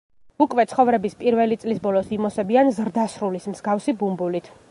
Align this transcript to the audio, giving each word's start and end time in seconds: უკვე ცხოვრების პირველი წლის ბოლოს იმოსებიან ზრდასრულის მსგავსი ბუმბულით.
უკვე 0.43 0.63
ცხოვრების 0.69 1.13
პირველი 1.19 1.57
წლის 1.65 1.83
ბოლოს 1.83 2.09
იმოსებიან 2.17 2.73
ზრდასრულის 2.79 3.47
მსგავსი 3.53 3.99
ბუმბულით. 4.01 4.53